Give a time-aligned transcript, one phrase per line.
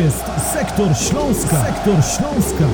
[0.00, 1.64] jest Sektor Śląska.
[1.64, 2.64] Sektor Śląska.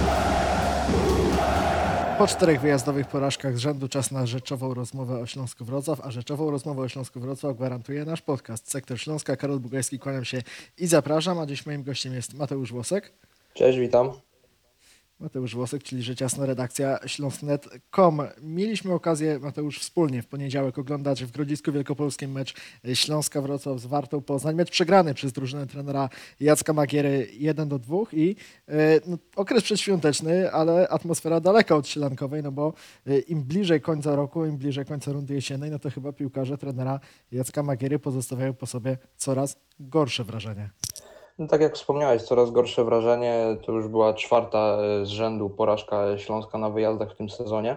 [2.18, 6.50] Po czterech wyjazdowych porażkach z rzędu czas na rzeczową rozmowę o Śląsku Wrocław, a rzeczową
[6.50, 9.36] rozmowę o Śląsku Wrocław gwarantuje nasz podcast Sektor Śląska.
[9.36, 10.42] Karol Bugajski, kłaniam się
[10.78, 13.12] i zapraszam, a dziś moim gościem jest Mateusz Włosek.
[13.54, 14.12] Cześć, witam.
[15.18, 18.22] Mateusz Włosek, czyli rzecz jasna redakcja śląsknet.com.
[18.42, 22.54] Mieliśmy okazję, Mateusz, wspólnie w poniedziałek oglądać w Grodzisku Wielkopolskim mecz
[22.94, 24.54] Śląska Wrocław z Wartą Poznań.
[24.54, 26.08] Mecz przegrany przez drużynę trenera
[26.40, 28.36] Jacka Magiery 1 do 2 i
[28.68, 32.72] e, no, okres przedświąteczny, ale atmosfera daleka od sielankowej, no bo
[33.06, 37.00] e, im bliżej końca roku, im bliżej końca rundy jesiennej, no to chyba piłkarze trenera
[37.32, 40.70] Jacka Magiery pozostawiają po sobie coraz gorsze wrażenie.
[41.38, 43.56] No, tak jak wspomniałeś, coraz gorsze wrażenie.
[43.66, 47.76] To już była czwarta e, z rzędu porażka Śląska na wyjazdach w tym sezonie.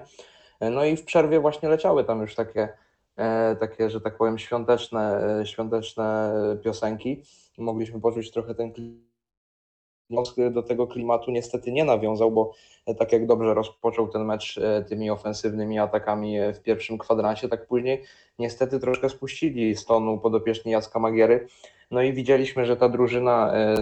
[0.60, 2.70] E, No i w przerwie właśnie leciały tam już takie,
[3.18, 7.24] e, takie że tak powiem, świąteczne, świąteczne piosenki.
[7.58, 8.74] Mogliśmy poczuć trochę ten.
[10.12, 12.54] Śląsk do tego klimatu niestety nie nawiązał, bo
[13.00, 18.04] tak jak dobrze rozpoczął ten mecz tymi ofensywnymi atakami w pierwszym kwadransie, tak później
[18.40, 21.48] niestety troszkę spuścili z tonu podopieczni Jacka Magiery.
[21.92, 23.76] No i widzieliśmy, że ta drużyna e,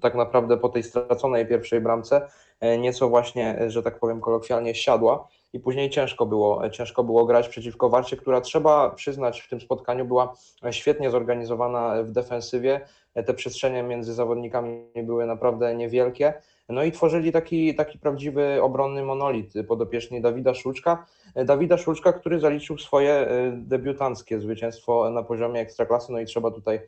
[0.00, 2.28] tak naprawdę po tej straconej pierwszej bramce
[2.60, 7.24] e, nieco właśnie, e, że tak powiem kolokwialnie, siadła i później ciężko było, ciężko było
[7.24, 10.34] grać przeciwko Warcie, która trzeba przyznać w tym spotkaniu była
[10.70, 12.80] świetnie zorganizowana w defensywie.
[13.26, 16.34] Te przestrzenie między zawodnikami były naprawdę niewielkie.
[16.68, 21.06] No i tworzyli taki, taki prawdziwy obronny monolit podopieczni Dawida Szulczka.
[21.44, 26.80] Dawida Szulczka, który zaliczył swoje debiutanckie zwycięstwo na poziomie ekstraklasy, no i trzeba tutaj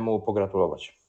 [0.00, 1.04] mu pogratulować.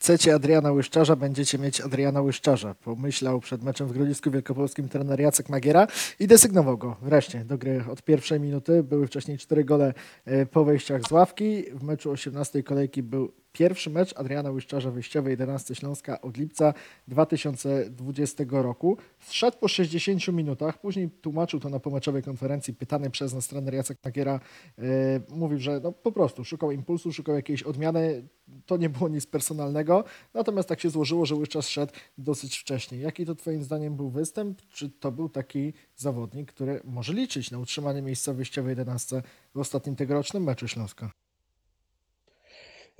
[0.00, 2.74] Chcecie Adriana Łyszczarza, będziecie mieć Adriana Łyszczarza.
[2.74, 5.86] Pomyślał przed meczem w Grodzisku Wielkopolskim trener Jacek Magiera
[6.20, 8.82] i desygnował go wreszcie do gry od pierwszej minuty.
[8.82, 9.94] Były wcześniej cztery gole
[10.24, 11.62] e, po wejściach z ławki.
[11.62, 16.74] W meczu 18 kolejki był pierwszy mecz Adriana Łyszczarza wyjściowej 11 Śląska od lipca
[17.08, 18.96] 2020 roku.
[19.18, 23.98] Zszedł po 60 minutach, później tłumaczył to na pomeczowej konferencji, pytany przez nas trener Jacek
[24.04, 24.40] Magiera,
[24.78, 24.82] e,
[25.28, 28.28] mówił, że no, po prostu szukał impulsu, szukał jakiejś odmiany,
[28.66, 30.04] to nie było nic personalnego,
[30.34, 32.98] natomiast tak się złożyło, że Łyszczarz szedł dosyć wcześnie.
[32.98, 34.62] Jaki to twoim zdaniem był występ?
[34.68, 39.22] Czy to był taki zawodnik, który może liczyć na utrzymanie miejsca wyjściowej 11
[39.54, 41.10] w ostatnim tegorocznym meczu Śląska?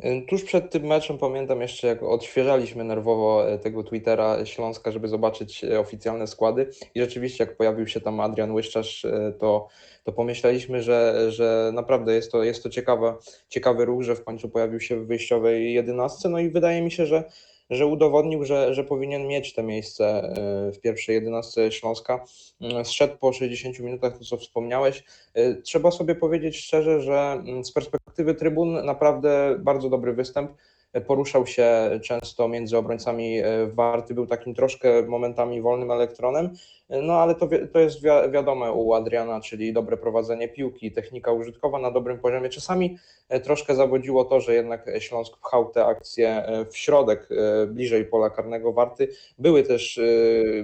[0.03, 5.09] E, Tuż przed tym meczem pamiętam jeszcze, jak odświeżaliśmy nerwowo e, tego Twittera Śląska, żeby
[5.09, 6.71] zobaczyć e, oficjalne składy.
[6.95, 9.69] I rzeczywiście jak pojawił się tam Adrian Łyszczarz, e, to,
[10.05, 13.17] to pomyśleliśmy, że, że naprawdę jest to, jest to ciekawe,
[13.49, 17.07] ciekawy ruch, że w końcu pojawił się w wyjściowej jedenastce, no i wydaje mi się,
[17.07, 17.25] że
[17.71, 22.25] że udowodnił, że, że powinien mieć te miejsce e, w pierwszej jedenastce Śląska.
[22.61, 25.05] Mm, Zszedł po 60 minutach, to co wspomniałeś.
[25.35, 30.51] E, Trzeba sobie powiedzieć szczerze, że mm, z perspektywy trybun naprawdę bardzo dobry występ.
[30.93, 33.39] E, Poruszał się często między obrońcami
[33.75, 36.51] Warty, był takim troszkę momentami wolnym elektronem,
[36.91, 41.79] no ale to, to jest wi- wiadome u Adriana, czyli dobre prowadzenie piłki, technika użytkowa
[41.79, 42.49] na dobrym poziomie.
[42.49, 47.67] Czasami e, troszkę zawodziło to, że jednak Śląsk pchał te akcje e, w środek, e,
[47.67, 49.09] bliżej pola karnego Warty.
[49.39, 50.01] Były też,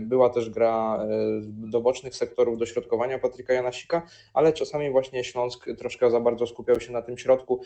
[0.01, 1.07] była też gra
[1.47, 4.03] do bocznych sektorów dośrodkowania Patryka Janasika,
[4.35, 7.61] ale czasami właśnie Śląsk troszkę za bardzo skupiał się na tym środku.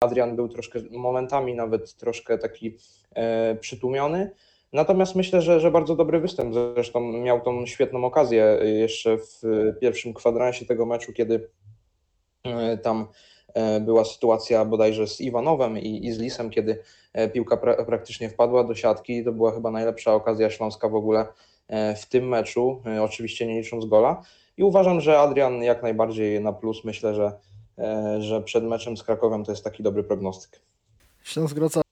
[0.00, 2.76] Adrian był troszkę momentami nawet troszkę taki
[3.60, 4.30] przytłumiony.
[4.76, 6.54] Natomiast myślę, że, że bardzo dobry występ.
[6.54, 9.42] Zresztą miał tą świetną okazję jeszcze w
[9.80, 11.48] pierwszym kwadransie tego meczu, kiedy
[12.44, 13.06] e, tam
[13.54, 16.82] e, była sytuacja bodajże z Iwanowem i, i z Lisem, kiedy
[17.12, 19.24] e, piłka pra, praktycznie wpadła do siatki.
[19.24, 21.26] To była chyba najlepsza okazja Śląska w ogóle
[21.96, 24.22] w tym meczu, oczywiście nie licząc gola.
[24.56, 26.84] I uważam, że Adrian jak najbardziej na plus.
[26.84, 27.32] Myślę, że,
[28.18, 30.60] że przed meczem z Krakowem to jest taki dobry prognostyk.
[31.22, 31.85] Śląsk jeden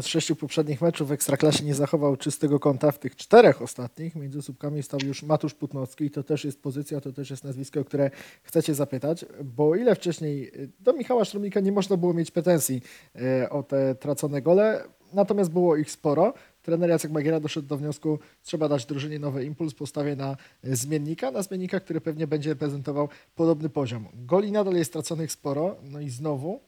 [0.00, 4.16] z sześciu poprzednich meczów w Ekstraklasie nie zachował czystego kąta w tych czterech ostatnich.
[4.16, 7.84] Między słupkami stał już Matusz Putnowski i to też jest pozycja, to też jest nazwisko,
[7.84, 8.10] które
[8.42, 12.82] chcecie zapytać, bo ile wcześniej y, do Michała Sztromika nie można było mieć pretensji
[13.16, 16.34] y, o te tracone gole, natomiast było ich sporo.
[16.62, 21.30] Trener Jacek Magiera doszedł do wniosku, trzeba dać drużynie nowy impuls, postawię na y, zmiennika,
[21.30, 24.06] na zmiennika, który pewnie będzie prezentował podobny poziom.
[24.14, 26.60] Goli nadal jest straconych sporo, no i znowu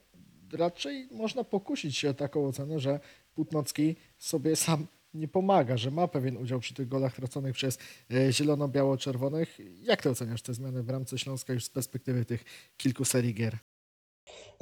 [0.53, 3.01] raczej można pokusić się o taką ocenę, że
[3.35, 7.79] Putnocki sobie sam nie pomaga, że ma pewien udział przy tych golach traconych przez
[8.11, 9.59] e, zielono-biało-czerwonych.
[9.83, 12.45] Jak ty oceniasz te zmiany w ramce Śląska już z perspektywy tych
[12.77, 13.57] kilku serii gier?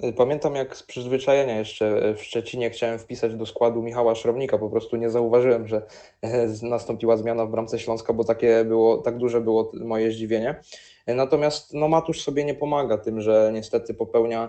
[0.04, 4.70] Y, Pamiętam jak z przyzwyczajenia jeszcze w Szczecinie chciałem wpisać do składu Michała Szrownika, po
[4.70, 5.86] prostu nie zauważyłem, że
[6.22, 10.60] e, nastąpiła zmiana w bramce Śląska, bo takie było, tak duże było moje zdziwienie.
[11.06, 14.48] E, Natomiast no, Matusz sobie nie pomaga tym, że niestety popełnia, e,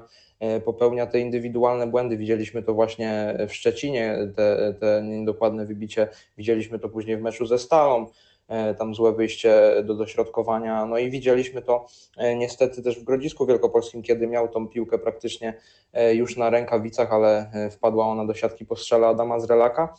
[0.65, 2.17] popełnia te indywidualne błędy.
[2.17, 6.07] Widzieliśmy to właśnie w Szczecinie, te, te niedokładne wybicie,
[6.37, 8.05] widzieliśmy to później w meczu ze Stalą,
[8.47, 11.85] e, tam złe wyjście do dośrodkowania, no i widzieliśmy to
[12.17, 15.53] E, Niestety też w Grodzisku Wielkopolskim, kiedy miał tą piłkę praktycznie
[15.93, 19.93] e, już na rękawicach, ale e, wpadła ona do siatki po strzale Adama Zrelaka.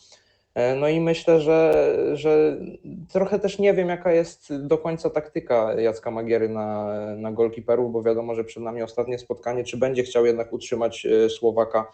[0.58, 1.84] E, No i myślę, że,
[2.14, 2.56] że
[3.12, 8.02] trochę też nie wiem, jaka jest do końca taktyka Jacka Magiery na, na golkiperów, bo
[8.02, 9.64] wiadomo, że przed nami ostatnie spotkanie.
[9.64, 11.92] Czy będzie chciał jednak utrzymać e, Słowaka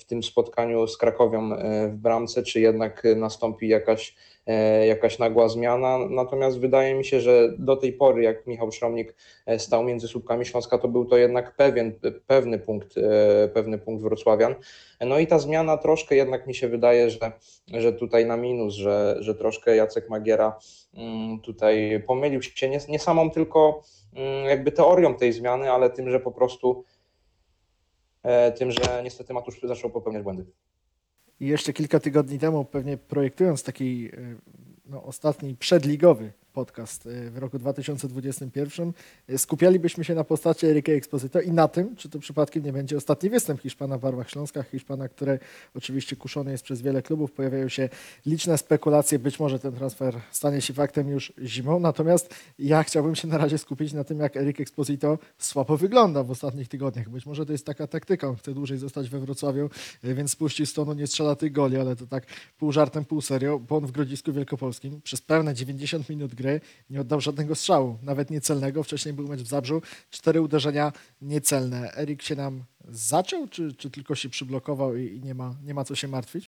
[0.00, 4.14] w tym spotkaniu z Krakowią e, w bramce, czy jednak e, nastąpi jakaś,
[4.46, 5.98] e, jakaś nagła zmiana?
[6.10, 9.14] Natomiast wydaje mi się, że do tej pory, jak Michał Szromnik
[9.46, 11.92] e, stał między słupkami Śląska, to był to jednak pewien,
[12.26, 14.54] pewny punkt, e, pewny punkt Wrocławian.
[15.00, 17.32] No i ta zmiana troszkę jednak mi się wydaje, że,
[17.72, 20.58] że tutaj na minus, że, że troszkę Jacek Magiera
[20.94, 23.82] mm, tutaj pomylił się nie, nie samą tylko
[24.14, 27.03] mm, jakby teorią tej zmiany, ale tym, że po prostu e,
[28.56, 30.44] tym, że niestety Matusz zaczął popełniać błędy.
[31.40, 34.36] I jeszcze kilka tygodni temu, pewnie projektując taki e,
[34.86, 38.92] no, ostatni przedligowy podcast e, w roku 2021,
[39.28, 42.96] e, skupialibyśmy się na postaci Erika Exposito i na tym, czy to przypadkiem nie będzie
[42.96, 45.38] ostatni występ Hiszpana w barwach Śląska, Hiszpana, który
[45.74, 47.32] oczywiście kuszony jest przez wiele klubów.
[47.32, 47.88] Pojawiają się
[48.26, 53.28] liczne spekulacje, być może ten transfer stanie się faktem już zimą, natomiast ja chciałbym się
[53.28, 57.08] na razie skupić na tym, jak Erik Exposito słabo wygląda w ostatnich tygodniach.
[57.08, 59.70] Być może to jest taka taktyka, on chce dłużej zostać we Wrocławiu,
[60.02, 62.26] e, więc spuści z tonu, nie strzela tych goli, ale to tak
[62.58, 66.43] pół żartem, pół serio, bo on w Grodzisku Wielkopolskim przez pełne 90 minut gry
[66.90, 68.82] nie oddał żadnego strzału, nawet niecelnego.
[68.82, 70.92] Wcześniej był mecz w Zabrzu, cztery uderzenia
[71.22, 71.90] niecelne.
[71.96, 75.84] Erik się nam zaciął, czy, czy tylko się przyblokował i, i nie, ma, nie ma
[75.84, 76.50] co się martwić?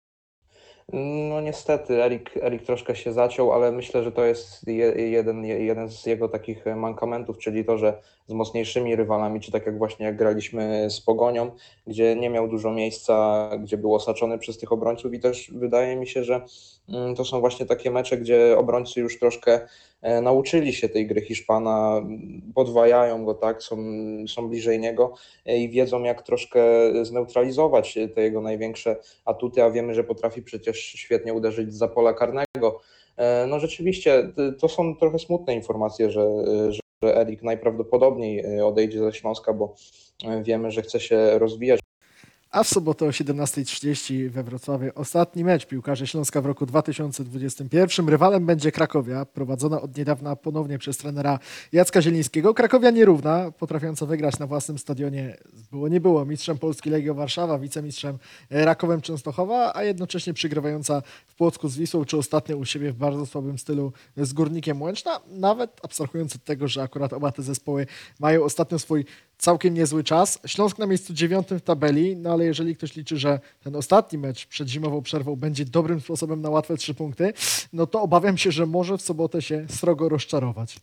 [1.30, 5.66] No niestety, Erik, Erik troszkę się zaciął, ale myślę, że to jest je, jeden, je-
[5.66, 10.06] jeden z jego takich mankamentów, czyli to, że z mocniejszymi rywalami, czy tak jak właśnie
[10.06, 11.52] jak graliśmy z Pogonią,
[11.88, 16.08] gdzie nie miał dużo miejsca, gdzie był osaczony przez tych obrońców i też wydaje mi
[16.08, 16.42] się, że
[17.18, 19.68] to są właśnie takie mecze, gdzie obrońcy już troszkę
[20.02, 23.78] e, nauczyli się tej gry Hiszpana, m, podwajają go, tak, są,
[24.28, 25.14] są bliżej niego
[25.46, 26.62] e, i wiedzą jak troszkę
[27.06, 28.96] zneutralizować te jego największe
[29.26, 32.82] atuty, a wiemy, że potrafi przecież świetnie uderzyć za pola karnego.
[33.18, 36.28] E, No rzeczywiście, to są trochę smutne informacje, że,
[36.70, 39.76] że Erik najprawdopodobniej odejdzie ze Śląska, bo
[40.44, 41.81] wiemy, że chce się rozwijać.
[42.52, 48.10] A w sobotę o 17.30 we Wrocławiu ostatni mecz piłkarzy Śląska w roku 2021.
[48.10, 51.40] Rywalem będzie Krakowia, prowadzona od niedawna ponownie przez trenera
[51.72, 52.54] Jacka Zielińskiego.
[52.54, 55.38] Krakowia nierówna, potrafiąca wygrać na własnym stadionie.
[55.72, 56.26] Było nie było.
[56.26, 58.18] Mistrzem Polski Legio Warszawa, wicemistrzem
[58.50, 63.26] Rakowem Częstochowa, a jednocześnie przygrywająca w Płocku z Wisłą, czy ostatnio u siebie w bardzo
[63.26, 65.20] słabym stylu z Górnikiem Łęczna.
[65.28, 67.88] Nawet abstrahując od tego, że akurat oba te zespoły
[68.20, 69.06] mają ostatnio swój
[69.42, 70.40] całkiem niezły czas.
[70.46, 74.48] Śląsk na miejscu dziewiątym w tabeli, no ale jeżeli ktoś liczy, że ten ostatni mecz
[74.48, 77.34] przed zimową przerwą będzie dobrym sposobem na łatwe trzy punkty,
[77.74, 80.80] no to obawiam się, że może w sobotę się srogo rozczarować.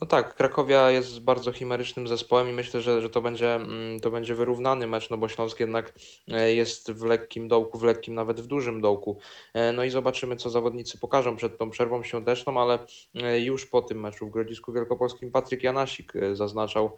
[0.00, 4.10] No tak, Krakowia jest bardzo chimerycznym zespołem i myślę, że, że to, będzie, mm, to
[4.10, 5.92] będzie wyrównany mecz, no bo Śląsk jednak
[6.28, 9.18] e, jest w lekkim dołku, w lekkim nawet w dużym dołku.
[9.54, 12.78] E, No i zobaczymy, co zawodnicy pokażą przed tą przerwą świąteczną, ale
[13.14, 16.96] e, już po tym meczu w Grodzisku Wielkopolskim Patryk Janasik zaznaczał,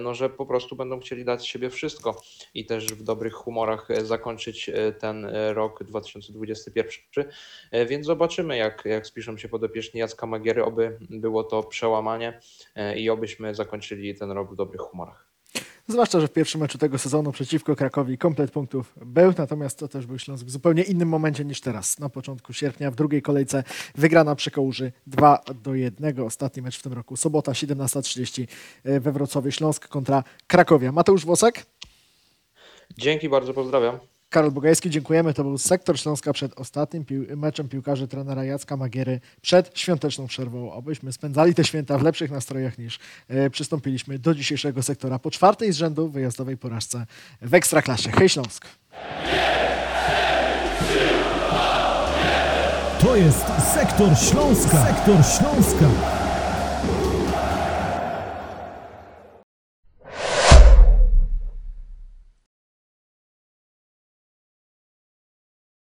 [0.00, 2.22] no, że po prostu będą chcieli dać z siebie wszystko
[2.54, 7.24] i też w dobrych humorach zakończyć ten rok 2021.
[7.70, 12.25] E, Więc zobaczymy, jak, jak spiszą się podopieczni Jacka Magiery, oby było to przełamanie
[12.74, 15.26] e, i obyśmy zakończyli ten rok w dobrych humorach.
[15.88, 20.06] Zwłaszcza, że w pierwszym meczu tego sezonu przeciwko Krakowi komplet punktów był, natomiast to też
[20.06, 21.98] był Śląsk w zupełnie innym momencie niż teraz.
[21.98, 23.64] Na początku sierpnia, w drugiej kolejce
[23.94, 26.20] wygrana przy Kołuży 2 do 1.
[26.20, 28.46] Ostatni mecz w tym roku, sobota 17.30
[28.84, 30.92] we Wrocławiu Śląsk kontra Krakowia.
[30.92, 31.66] Mateusz Włosek?
[32.98, 33.98] Dzięki bardzo, pozdrawiam.
[34.36, 35.34] Karol Bogajski, dziękujemy.
[35.34, 40.72] To był sektor Śląska przed ostatnim pił- meczem piłkarzy trenera Jacka Magiery przed świąteczną przerwą.
[40.72, 45.72] Obyśmy spędzali te święta w lepszych nastrojach niż e, przystąpiliśmy do dzisiejszego sektora po czwartej
[45.72, 47.06] z rzędu wyjazdowej porażce
[47.42, 48.10] w Ekstraklasie.
[48.10, 48.66] Hej Śląsk!
[53.00, 54.86] To jest Sektor Śląska.
[54.86, 55.86] Sektor Śląska.